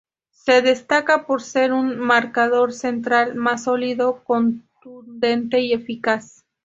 [0.33, 6.43] Se destaca por ser un marcador central más sólido, contundente y eficaz.